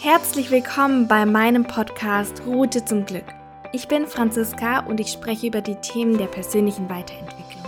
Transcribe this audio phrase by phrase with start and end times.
[0.00, 3.24] Herzlich willkommen bei meinem Podcast Route zum Glück.
[3.72, 7.64] Ich bin Franziska und ich spreche über die Themen der persönlichen Weiterentwicklung,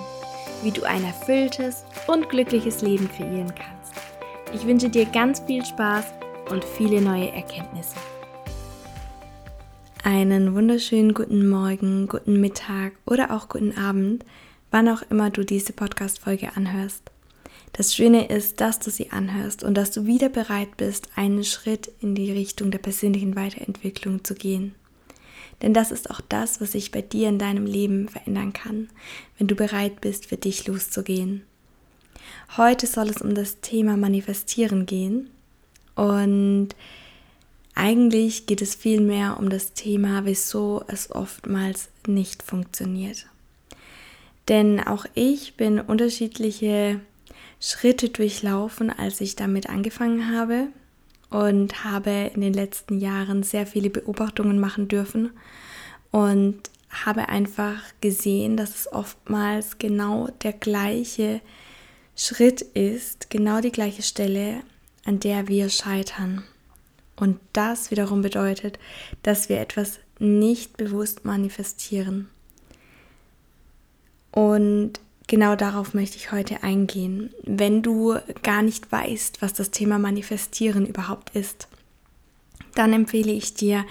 [0.62, 4.00] wie du ein erfülltes und glückliches Leben kreieren kannst.
[4.54, 6.04] Ich wünsche dir ganz viel Spaß
[6.50, 7.96] und viele neue Erkenntnisse.
[10.04, 14.24] Einen wunderschönen guten Morgen, guten Mittag oder auch guten Abend,
[14.70, 17.10] wann auch immer du diese Podcast-Folge anhörst.
[17.72, 21.90] Das Schöne ist, dass du sie anhörst und dass du wieder bereit bist, einen Schritt
[22.00, 24.74] in die Richtung der persönlichen Weiterentwicklung zu gehen.
[25.62, 28.88] Denn das ist auch das, was sich bei dir in deinem Leben verändern kann,
[29.38, 31.42] wenn du bereit bist, für dich loszugehen.
[32.56, 35.30] Heute soll es um das Thema Manifestieren gehen
[35.94, 36.70] und
[37.74, 43.26] eigentlich geht es vielmehr um das Thema, wieso es oftmals nicht funktioniert.
[44.48, 47.00] Denn auch ich bin unterschiedliche
[47.60, 50.68] Schritte durchlaufen, als ich damit angefangen habe
[51.28, 55.30] und habe in den letzten Jahren sehr viele Beobachtungen machen dürfen
[56.10, 56.58] und
[56.90, 61.40] habe einfach gesehen, dass es oftmals genau der gleiche
[62.16, 64.62] Schritt ist, genau die gleiche Stelle,
[65.04, 66.42] an der wir scheitern.
[67.16, 68.78] Und das wiederum bedeutet,
[69.22, 72.28] dass wir etwas nicht bewusst manifestieren.
[74.32, 75.00] Und
[75.30, 77.30] Genau darauf möchte ich heute eingehen.
[77.44, 81.68] Wenn du gar nicht weißt, was das Thema Manifestieren überhaupt ist,
[82.74, 83.84] dann empfehle ich dir,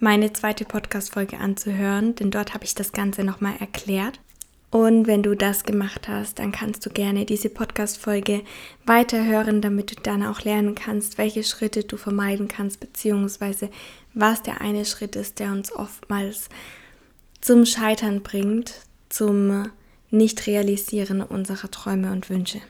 [0.00, 4.20] meine zweite Podcast-Folge anzuhören, denn dort habe ich das Ganze nochmal erklärt.
[4.70, 8.40] Und wenn du das gemacht hast, dann kannst du gerne diese Podcast-Folge
[8.86, 13.68] weiterhören, damit du dann auch lernen kannst, welche Schritte du vermeiden kannst, beziehungsweise
[14.14, 16.48] was der eine Schritt ist, der uns oftmals
[17.42, 18.72] zum Scheitern bringt,
[19.10, 19.66] zum
[20.10, 22.60] nicht-Realisieren unserer Träume und Wünsche.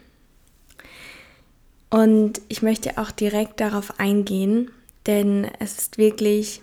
[1.90, 4.70] Und ich möchte auch direkt darauf eingehen,
[5.06, 6.60] denn es ist wirklich,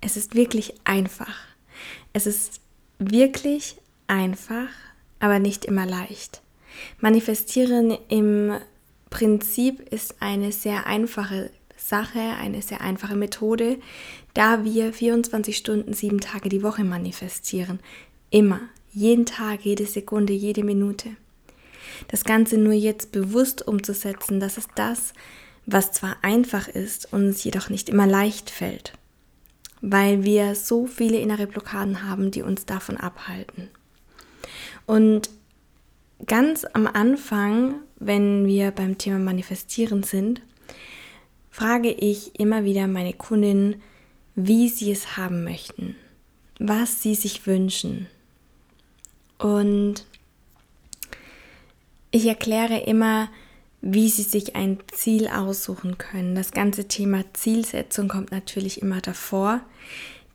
[0.00, 1.34] es ist wirklich einfach.
[2.12, 2.60] Es ist
[2.98, 4.68] wirklich einfach,
[5.20, 6.42] aber nicht immer leicht.
[7.00, 8.54] Manifestieren im
[9.08, 13.78] Prinzip ist eine sehr einfache Sache, eine sehr einfache Methode,
[14.34, 17.80] da wir 24 Stunden, sieben Tage die Woche manifestieren.
[18.30, 18.60] Immer,
[18.92, 21.10] jeden Tag, jede Sekunde, jede Minute.
[22.08, 25.12] Das Ganze nur jetzt bewusst umzusetzen, das ist das,
[25.66, 28.94] was zwar einfach ist, uns jedoch nicht immer leicht fällt,
[29.80, 33.68] weil wir so viele innere Blockaden haben, die uns davon abhalten.
[34.86, 35.30] Und
[36.26, 40.42] ganz am Anfang, wenn wir beim Thema Manifestieren sind,
[41.50, 43.82] frage ich immer wieder meine Kundinnen,
[44.34, 45.96] wie sie es haben möchten,
[46.58, 48.06] was sie sich wünschen,
[49.40, 50.04] und
[52.10, 53.28] ich erkläre immer,
[53.80, 56.34] wie Sie sich ein Ziel aussuchen können.
[56.34, 59.62] Das ganze Thema Zielsetzung kommt natürlich immer davor.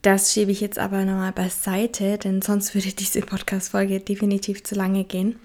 [0.02, 5.04] Das schiebe ich jetzt aber nochmal beiseite, denn sonst würde diese Podcast-Folge definitiv zu lange
[5.04, 5.36] gehen.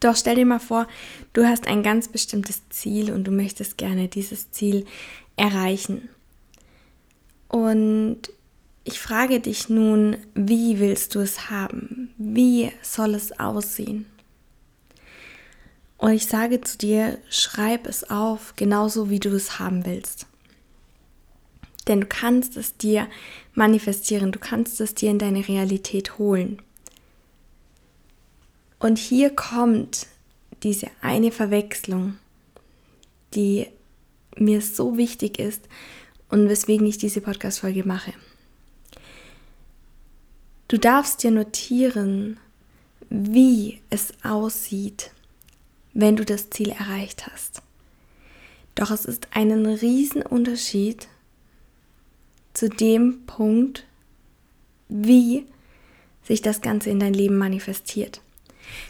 [0.00, 0.86] Doch stell dir mal vor,
[1.32, 4.84] du hast ein ganz bestimmtes Ziel und du möchtest gerne dieses Ziel
[5.36, 6.08] erreichen.
[7.48, 8.30] Und
[8.86, 12.14] ich frage dich nun, wie willst du es haben?
[12.18, 14.06] Wie soll es aussehen?
[15.98, 20.28] Und ich sage zu dir, schreib es auf, genauso wie du es haben willst.
[21.88, 23.08] Denn du kannst es dir
[23.54, 26.62] manifestieren, du kannst es dir in deine Realität holen.
[28.78, 30.06] Und hier kommt
[30.62, 32.18] diese eine Verwechslung,
[33.34, 33.66] die
[34.36, 35.64] mir so wichtig ist
[36.28, 38.12] und weswegen ich diese Podcast-Folge mache.
[40.68, 42.38] Du darfst dir notieren,
[43.08, 45.12] wie es aussieht,
[45.94, 47.62] wenn du das Ziel erreicht hast.
[48.74, 51.08] Doch es ist einen riesen Unterschied
[52.52, 53.84] zu dem Punkt,
[54.88, 55.46] wie
[56.24, 58.20] sich das Ganze in dein Leben manifestiert.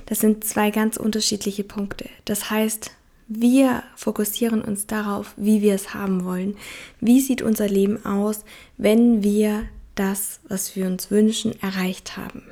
[0.06, 2.08] Das sind zwei ganz unterschiedliche Punkte.
[2.24, 2.92] Das heißt,
[3.28, 6.56] wir fokussieren uns darauf, wie wir es haben wollen.
[7.00, 8.44] Wie sieht unser Leben aus,
[8.78, 12.42] wenn wir das, was wir uns wünschen, erreicht haben.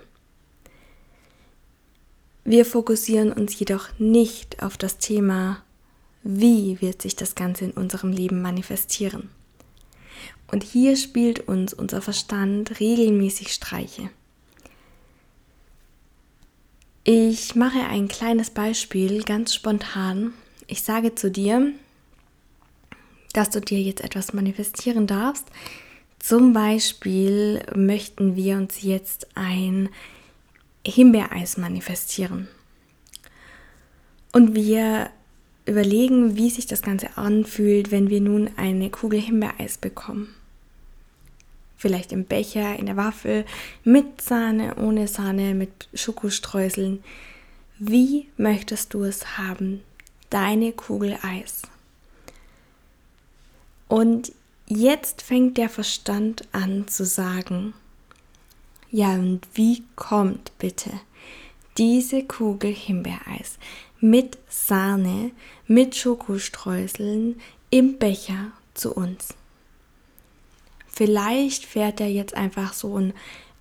[2.44, 5.62] Wir fokussieren uns jedoch nicht auf das Thema,
[6.22, 9.30] wie wird sich das Ganze in unserem Leben manifestieren.
[10.50, 14.10] Und hier spielt uns unser Verstand regelmäßig Streiche.
[17.02, 20.32] Ich mache ein kleines Beispiel ganz spontan.
[20.66, 21.72] Ich sage zu dir,
[23.34, 25.46] dass du dir jetzt etwas manifestieren darfst,
[26.26, 29.90] zum Beispiel möchten wir uns jetzt ein
[30.82, 32.48] Himbeereis manifestieren.
[34.32, 35.10] Und wir
[35.66, 40.34] überlegen, wie sich das Ganze anfühlt, wenn wir nun eine Kugel Himbeereis bekommen.
[41.76, 43.44] Vielleicht im Becher, in der Waffel,
[43.84, 47.04] mit Sahne, ohne Sahne, mit Schokostreuseln.
[47.78, 49.82] Wie möchtest du es haben?
[50.30, 51.60] Deine Kugel Eis.
[53.88, 54.32] Und
[54.66, 57.74] jetzt fängt der Verstand an zu sagen,
[58.90, 60.90] ja, und wie kommt bitte
[61.76, 63.58] diese Kugel Himbeereis
[64.00, 65.32] mit Sahne,
[65.66, 67.40] mit Schokostreuseln
[67.70, 69.34] im Becher zu uns?
[70.86, 73.14] Vielleicht fährt er jetzt einfach so ein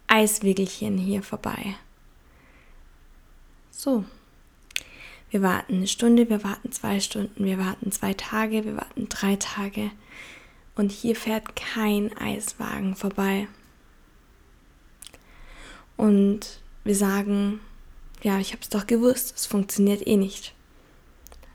[0.06, 1.76] Eiswickelchen hier vorbei.
[3.72, 4.06] So.
[5.32, 9.36] Wir warten eine Stunde, wir warten zwei Stunden, wir warten zwei Tage, wir warten drei
[9.38, 9.90] Tage.
[10.76, 13.48] Und hier fährt kein Eiswagen vorbei.
[15.98, 17.60] Und wir sagen,
[18.24, 20.54] ja, ich habe es doch gewusst, es funktioniert eh nicht.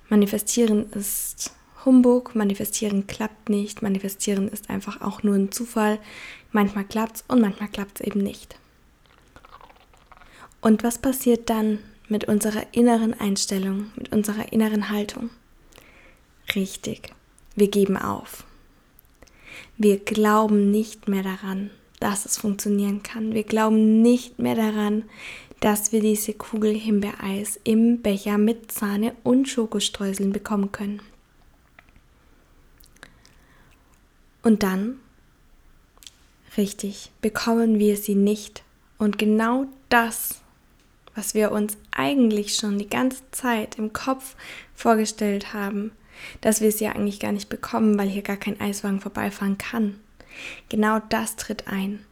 [0.09, 1.53] Manifestieren ist
[1.85, 5.99] Humbug, manifestieren klappt nicht, manifestieren ist einfach auch nur ein Zufall.
[6.53, 8.57] Manchmal klappt es und manchmal klappt es eben nicht.
[10.61, 11.79] Und was passiert dann
[12.09, 15.31] mit unserer inneren Einstellung, mit unserer inneren Haltung?
[16.55, 17.13] Richtig,
[17.55, 18.45] wir geben auf.
[19.81, 21.71] Wir glauben nicht mehr daran,
[22.01, 23.33] dass es funktionieren kann.
[23.33, 25.05] Wir glauben nicht mehr daran,
[25.61, 31.01] dass wir diese Kugel Himbeereis im Becher mit Sahne und Schokostreuseln bekommen können.
[34.43, 34.99] Und dann,
[36.57, 38.65] richtig, bekommen wir sie nicht.
[38.99, 40.41] Und genau das,
[41.15, 44.35] was wir uns eigentlich schon die ganze Zeit im Kopf
[44.75, 45.93] vorgestellt haben,
[46.41, 49.99] dass wir sie ja eigentlich gar nicht bekommen, weil hier gar kein Eiswagen vorbeifahren kann.
[50.69, 52.05] Genau das tritt ein.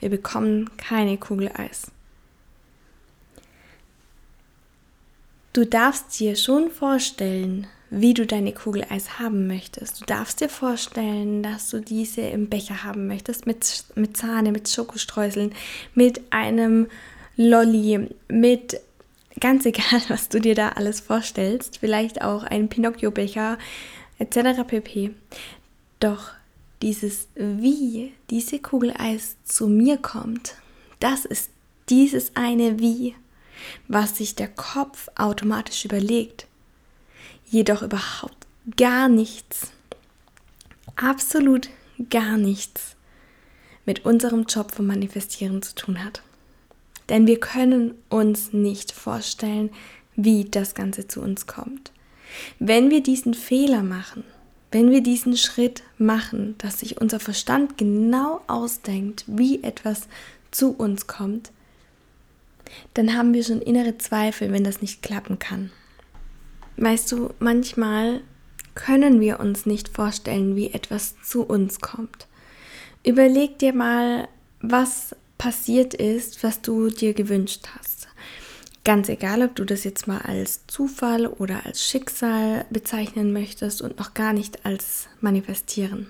[0.00, 1.90] Wir bekommen keine Kugel Eis.
[5.52, 10.00] Du darfst dir schon vorstellen, wie du deine Kugel Eis haben möchtest.
[10.00, 14.68] Du darfst dir vorstellen, dass du diese im Becher haben möchtest, mit, mit Sahne, mit
[14.68, 15.52] Schokostreuseln,
[15.94, 16.86] mit einem
[17.36, 18.80] Lolli, mit
[19.38, 23.58] ganz egal, was du dir da alles vorstellst, vielleicht auch ein Pinocchio-Becher
[24.18, 24.64] etc.
[24.66, 25.14] pp.
[26.00, 26.30] Doch
[26.82, 30.54] dieses Wie diese Kugel Eis zu mir kommt,
[30.98, 31.50] das ist
[31.88, 33.14] dieses eine Wie,
[33.88, 36.46] was sich der Kopf automatisch überlegt,
[37.46, 39.72] jedoch überhaupt gar nichts,
[40.96, 41.68] absolut
[42.08, 42.96] gar nichts
[43.84, 46.22] mit unserem Job vom Manifestieren zu tun hat.
[47.10, 49.70] Denn wir können uns nicht vorstellen,
[50.16, 51.92] wie das Ganze zu uns kommt.
[52.58, 54.24] Wenn wir diesen Fehler machen,
[54.70, 60.06] wenn wir diesen Schritt machen, dass sich unser Verstand genau ausdenkt, wie etwas
[60.52, 61.50] zu uns kommt,
[62.94, 65.72] dann haben wir schon innere Zweifel, wenn das nicht klappen kann.
[66.76, 68.20] Weißt du, manchmal
[68.76, 72.28] können wir uns nicht vorstellen, wie etwas zu uns kommt.
[73.04, 74.28] Überleg dir mal,
[74.60, 78.08] was passiert ist, was du dir gewünscht hast.
[78.84, 83.98] Ganz egal, ob du das jetzt mal als Zufall oder als Schicksal bezeichnen möchtest und
[83.98, 86.08] noch gar nicht als manifestieren.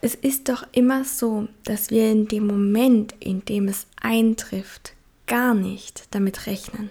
[0.00, 4.94] Es ist doch immer so, dass wir in dem Moment, in dem es eintrifft,
[5.26, 6.88] gar nicht damit rechnen.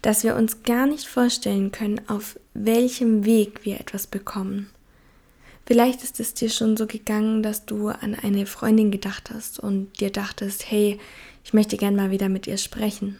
[0.00, 4.70] Dass wir uns gar nicht vorstellen können, auf welchem Weg wir etwas bekommen.
[5.72, 10.00] Vielleicht ist es dir schon so gegangen, dass du an eine Freundin gedacht hast und
[10.00, 11.00] dir dachtest, hey,
[11.44, 13.18] ich möchte gern mal wieder mit ihr sprechen.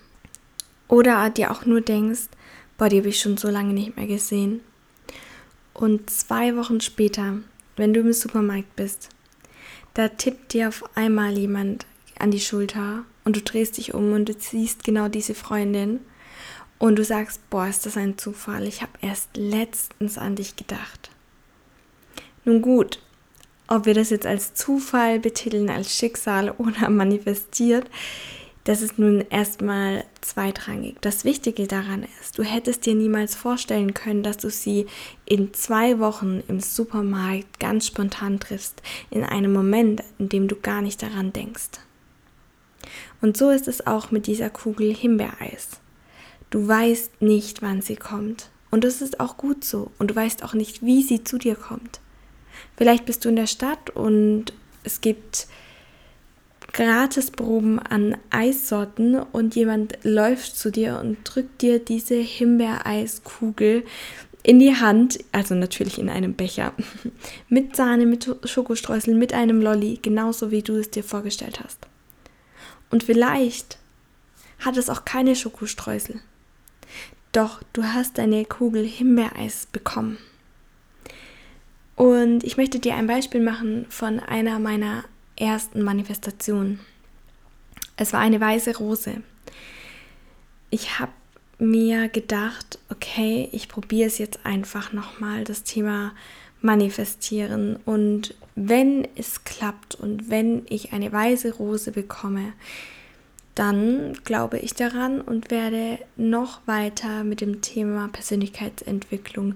[0.86, 2.28] Oder dir auch nur denkst,
[2.76, 4.60] boah, die habe ich schon so lange nicht mehr gesehen.
[5.72, 7.38] Und zwei Wochen später,
[7.76, 9.08] wenn du im Supermarkt bist,
[9.94, 11.86] da tippt dir auf einmal jemand
[12.18, 16.00] an die Schulter und du drehst dich um und du siehst genau diese Freundin
[16.78, 21.11] und du sagst, boah, ist das ein Zufall, ich habe erst letztens an dich gedacht.
[22.44, 22.98] Nun gut,
[23.68, 27.88] ob wir das jetzt als Zufall betiteln, als Schicksal oder manifestiert,
[28.64, 30.96] das ist nun erstmal zweitrangig.
[31.00, 34.86] Das Wichtige daran ist, du hättest dir niemals vorstellen können, dass du sie
[35.24, 38.80] in zwei Wochen im Supermarkt ganz spontan triffst,
[39.10, 41.70] in einem Moment, in dem du gar nicht daran denkst.
[43.20, 45.80] Und so ist es auch mit dieser Kugel Himbeereis.
[46.50, 48.50] Du weißt nicht, wann sie kommt.
[48.70, 49.90] Und das ist auch gut so.
[49.98, 52.01] Und du weißt auch nicht, wie sie zu dir kommt.
[52.76, 54.52] Vielleicht bist du in der Stadt und
[54.84, 55.46] es gibt
[56.72, 63.84] Gratisproben an Eissorten und jemand läuft zu dir und drückt dir diese Himbeereiskugel
[64.42, 66.72] in die Hand, also natürlich in einem Becher,
[67.48, 71.86] mit Sahne, mit Schokostreuseln, mit einem Lolli, genauso wie du es dir vorgestellt hast.
[72.90, 73.78] Und vielleicht
[74.58, 76.20] hat es auch keine Schokostreusel.
[77.32, 80.18] Doch du hast deine Kugel Himbeereis bekommen.
[82.02, 85.04] Und ich möchte dir ein Beispiel machen von einer meiner
[85.36, 86.80] ersten Manifestationen.
[87.96, 89.22] Es war eine weiße Rose.
[90.70, 91.12] Ich habe
[91.60, 96.10] mir gedacht, okay, ich probiere es jetzt einfach nochmal, das Thema
[96.60, 97.76] manifestieren.
[97.84, 102.52] Und wenn es klappt und wenn ich eine weiße Rose bekomme,
[103.54, 109.54] dann glaube ich daran und werde noch weiter mit dem Thema Persönlichkeitsentwicklung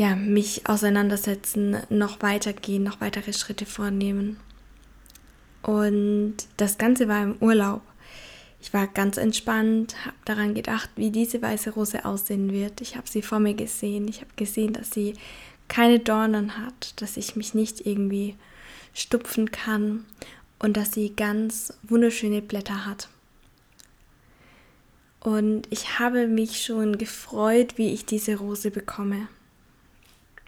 [0.00, 4.38] ja, mich auseinandersetzen, noch weitergehen, noch weitere Schritte vornehmen.
[5.60, 7.82] Und das Ganze war im Urlaub.
[8.62, 12.80] Ich war ganz entspannt, habe daran gedacht, wie diese weiße Rose aussehen wird.
[12.80, 14.08] Ich habe sie vor mir gesehen.
[14.08, 15.16] Ich habe gesehen, dass sie
[15.68, 18.36] keine Dornen hat, dass ich mich nicht irgendwie
[18.94, 20.06] stupfen kann
[20.60, 23.10] und dass sie ganz wunderschöne Blätter hat.
[25.20, 29.28] Und ich habe mich schon gefreut, wie ich diese Rose bekomme.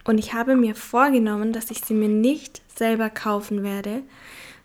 [0.03, 4.03] Und ich habe mir vorgenommen, dass ich sie mir nicht selber kaufen werde,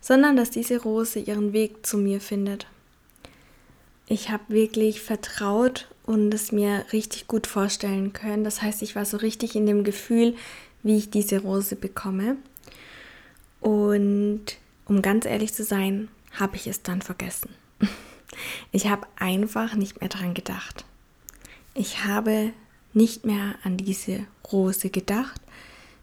[0.01, 2.67] sondern dass diese Rose ihren Weg zu mir findet.
[4.07, 8.43] Ich habe wirklich vertraut und es mir richtig gut vorstellen können.
[8.43, 10.35] Das heißt, ich war so richtig in dem Gefühl,
[10.81, 12.37] wie ich diese Rose bekomme.
[13.61, 17.49] Und um ganz ehrlich zu sein, habe ich es dann vergessen.
[18.71, 20.85] Ich habe einfach nicht mehr daran gedacht.
[21.73, 22.53] Ich habe
[22.93, 25.41] nicht mehr an diese Rose gedacht.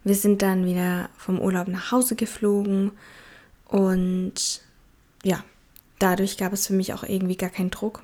[0.05, 2.93] Wir sind dann wieder vom Urlaub nach Hause geflogen
[3.67, 4.63] und
[5.25, 5.45] ja,
[5.99, 8.03] dadurch gab es für mich auch irgendwie gar keinen Druck.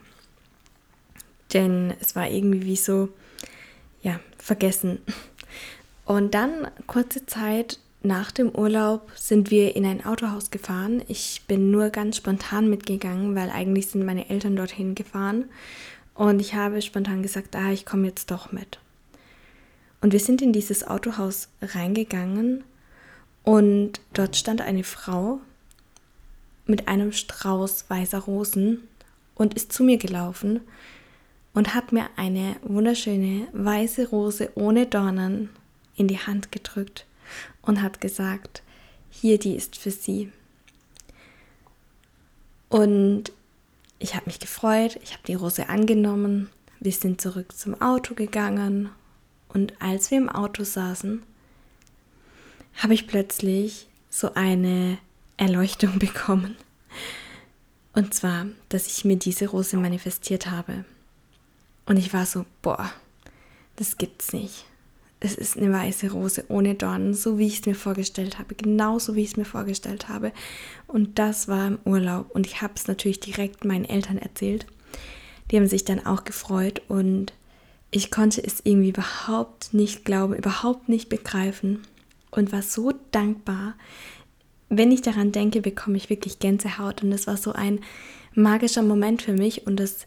[1.52, 3.10] Denn es war irgendwie wie so,
[4.02, 4.98] ja, vergessen.
[6.04, 11.02] Und dann kurze Zeit nach dem Urlaub sind wir in ein Autohaus gefahren.
[11.06, 15.44] Ich bin nur ganz spontan mitgegangen, weil eigentlich sind meine Eltern dorthin gefahren.
[16.14, 18.78] Und ich habe spontan gesagt, ah, ich komme jetzt doch mit.
[20.00, 22.64] Und wir sind in dieses Autohaus reingegangen
[23.45, 25.40] und dort stand eine Frau
[26.66, 28.83] mit einem Strauß weißer Rosen
[29.35, 30.61] und ist zu mir gelaufen
[31.54, 35.50] und hat mir eine wunderschöne weiße Rose ohne Dornen
[35.97, 37.07] in die Hand gedrückt
[37.62, 38.62] und hat gesagt,
[39.11, 40.33] hier, die ist für Sie.
[42.69, 43.33] Und
[44.02, 48.90] ich habe mich gefreut, ich habe die Rose angenommen, wir sind zurück zum Auto gegangen
[49.49, 51.23] und als wir im Auto saßen,
[52.76, 54.99] habe ich plötzlich so eine
[55.37, 56.56] Erleuchtung bekommen.
[57.94, 60.85] Und zwar, dass ich mir diese Rose manifestiert habe.
[61.85, 62.90] Und ich war so, boah,
[63.76, 64.64] das gibt's nicht.
[65.24, 69.14] Es ist eine weiße Rose ohne Dornen, so wie ich es mir vorgestellt habe, genauso
[69.14, 70.32] wie ich es mir vorgestellt habe.
[70.88, 72.32] Und das war im Urlaub.
[72.32, 74.66] Und ich habe es natürlich direkt meinen Eltern erzählt.
[75.50, 77.32] Die haben sich dann auch gefreut und
[77.92, 81.82] ich konnte es irgendwie überhaupt nicht glauben, überhaupt nicht begreifen
[82.32, 83.74] und war so dankbar.
[84.70, 87.78] Wenn ich daran denke, bekomme ich wirklich Gänsehaut und es war so ein
[88.34, 90.04] magischer Moment für mich und das,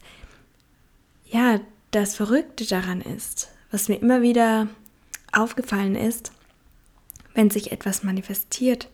[1.30, 1.58] ja,
[1.90, 4.68] das Verrückte daran ist, was mir immer wieder
[5.36, 6.32] aufgefallen ist,
[7.34, 8.88] wenn sich etwas manifestiert,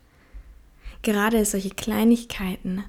[1.02, 2.84] gerade solche Kleinigkeiten,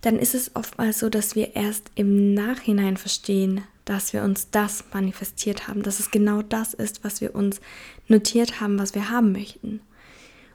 [0.00, 4.84] dann ist es oftmals so, dass wir erst im Nachhinein verstehen, dass wir uns das
[4.92, 7.60] manifestiert haben, dass es genau das ist, was wir uns
[8.08, 9.80] notiert haben, was wir haben möchten.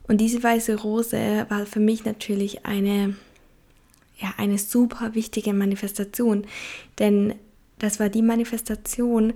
[0.07, 3.15] Und diese weiße Rose war für mich natürlich eine,
[4.17, 6.45] ja, eine super wichtige Manifestation,
[6.99, 7.35] denn
[7.79, 9.33] das war die Manifestation,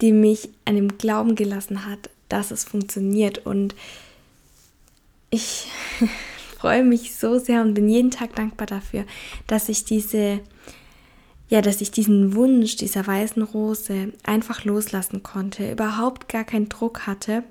[0.00, 3.46] die mich an dem Glauben gelassen hat, dass es funktioniert.
[3.46, 3.74] Und
[5.30, 5.68] ich
[6.58, 9.04] freue mich so sehr und bin jeden Tag dankbar dafür,
[9.46, 10.40] dass ich diese
[11.48, 17.06] ja, dass ich diesen Wunsch dieser weißen Rose einfach loslassen konnte, überhaupt gar keinen Druck
[17.06, 17.44] hatte,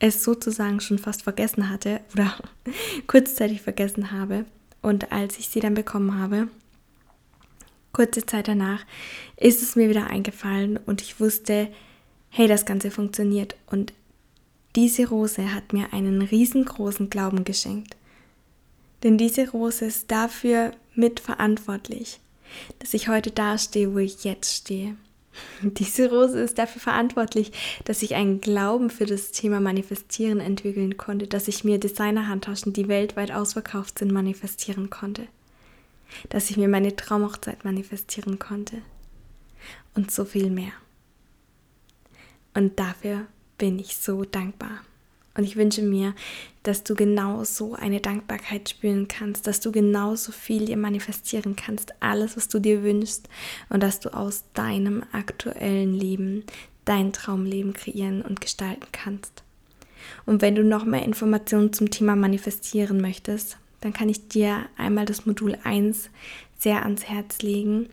[0.00, 2.36] es sozusagen schon fast vergessen hatte oder
[3.06, 4.44] kurzzeitig vergessen habe.
[4.82, 6.48] Und als ich sie dann bekommen habe,
[7.98, 8.86] kurze Zeit danach,
[9.36, 11.66] ist es mir wieder eingefallen und ich wusste,
[12.30, 13.56] hey, das Ganze funktioniert.
[13.66, 13.92] Und
[14.76, 17.96] diese Rose hat mir einen riesengroßen Glauben geschenkt.
[19.02, 22.20] Denn diese Rose ist dafür mitverantwortlich,
[22.78, 24.94] dass ich heute da stehe, wo ich jetzt stehe.
[25.62, 27.50] Diese Rose ist dafür verantwortlich,
[27.84, 32.86] dass ich einen Glauben für das Thema Manifestieren entwickeln konnte, dass ich mir Designerhandtaschen, die
[32.86, 35.26] weltweit ausverkauft sind, manifestieren konnte.
[36.28, 38.82] Dass ich mir meine Traumhochzeit manifestieren konnte.
[39.94, 40.72] Und so viel mehr.
[42.54, 44.80] Und dafür bin ich so dankbar.
[45.38, 46.14] Und ich wünsche mir,
[46.64, 51.94] dass du genau so eine Dankbarkeit spüren kannst, dass du genauso viel dir manifestieren kannst,
[52.00, 53.28] alles, was du dir wünschst
[53.68, 56.42] und dass du aus deinem aktuellen Leben
[56.84, 59.44] dein Traumleben kreieren und gestalten kannst.
[60.26, 65.06] Und wenn du noch mehr Informationen zum Thema Manifestieren möchtest, dann kann ich dir einmal
[65.06, 66.10] das Modul 1
[66.58, 67.88] sehr ans Herz legen.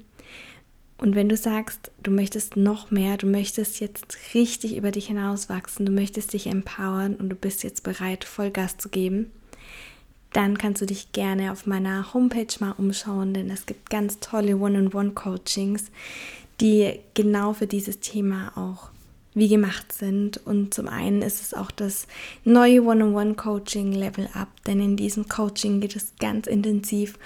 [0.97, 5.85] Und wenn du sagst, du möchtest noch mehr, du möchtest jetzt richtig über dich hinauswachsen,
[5.85, 9.31] du möchtest dich empowern und du bist jetzt bereit, Vollgas zu geben,
[10.31, 14.57] dann kannst du dich gerne auf meiner Homepage mal umschauen, denn es gibt ganz tolle
[14.57, 15.91] One-on-One-Coachings,
[16.61, 18.89] die genau für dieses Thema auch
[19.35, 20.37] wie gemacht sind.
[20.37, 22.07] Und zum einen ist es auch das
[22.43, 27.19] neue One-on-One-Coaching Level Up, denn in diesem Coaching geht es ganz intensiv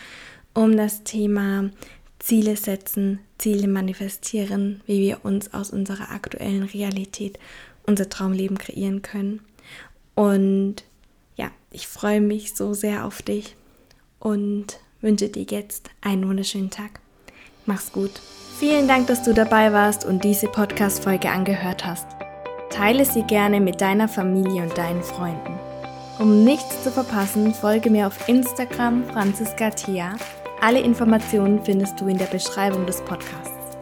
[0.53, 1.69] um das Thema
[2.17, 7.39] Ziele setzen, Ziele manifestieren, wie wir uns aus unserer aktuellen Realität
[7.85, 9.39] unser Traumleben kreieren können.
[10.15, 10.83] Und
[11.37, 13.55] ja, ich freue mich so sehr auf dich
[14.19, 16.99] und wünsche dir jetzt einen wunderschönen Tag.
[17.69, 18.19] Mach's gut.
[18.57, 22.07] Vielen Dank, dass du dabei warst und diese Podcast-Folge angehört hast.
[22.71, 25.53] Teile sie gerne mit deiner Familie und deinen Freunden.
[26.17, 30.15] Um nichts zu verpassen, folge mir auf Instagram Franziska Thea.
[30.61, 33.77] Alle Informationen findest du in der Beschreibung des Podcasts.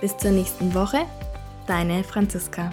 [0.00, 1.00] Bis zur nächsten Woche,
[1.66, 2.70] deine Franziska.